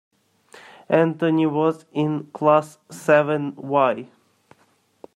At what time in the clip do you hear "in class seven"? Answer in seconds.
1.93-3.55